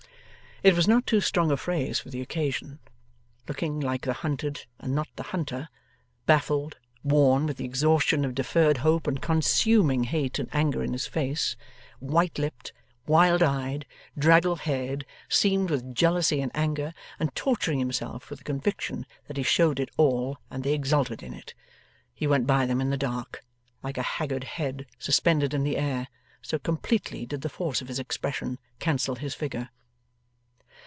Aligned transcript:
It 0.63 0.75
was 0.75 0.87
not 0.87 1.07
too 1.07 1.21
strong 1.21 1.49
a 1.49 1.57
phrase 1.57 1.99
for 1.99 2.09
the 2.11 2.21
occasion. 2.21 2.77
Looking 3.47 3.79
like 3.79 4.03
the 4.03 4.13
hunted 4.13 4.67
and 4.77 4.93
not 4.93 5.07
the 5.15 5.23
hunter, 5.23 5.69
baffled, 6.27 6.77
worn, 7.03 7.47
with 7.47 7.57
the 7.57 7.65
exhaustion 7.65 8.23
of 8.23 8.35
deferred 8.35 8.77
hope 8.85 9.07
and 9.07 9.19
consuming 9.19 10.03
hate 10.03 10.37
and 10.37 10.47
anger 10.53 10.83
in 10.83 10.93
his 10.93 11.07
face, 11.07 11.55
white 11.99 12.37
lipped, 12.37 12.73
wild 13.07 13.41
eyed, 13.41 13.87
draggle 14.15 14.57
haired, 14.57 15.03
seamed 15.27 15.71
with 15.71 15.95
jealousy 15.95 16.41
and 16.41 16.51
anger, 16.53 16.93
and 17.19 17.33
torturing 17.33 17.79
himself 17.79 18.29
with 18.29 18.41
the 18.41 18.45
conviction 18.45 19.07
that 19.25 19.37
he 19.37 19.43
showed 19.43 19.79
it 19.79 19.89
all 19.97 20.37
and 20.51 20.63
they 20.63 20.75
exulted 20.75 21.23
in 21.23 21.33
it, 21.33 21.55
he 22.13 22.27
went 22.27 22.45
by 22.45 22.67
them 22.67 22.79
in 22.79 22.91
the 22.91 22.97
dark, 22.97 23.43
like 23.81 23.97
a 23.97 24.03
haggard 24.03 24.43
head 24.43 24.85
suspended 24.99 25.55
in 25.55 25.63
the 25.63 25.75
air: 25.77 26.07
so 26.39 26.59
completely 26.59 27.25
did 27.25 27.41
the 27.41 27.49
force 27.49 27.81
of 27.81 27.87
his 27.87 27.97
expression 27.97 28.59
cancel 28.77 29.15
his 29.15 29.33
figure. 29.33 29.69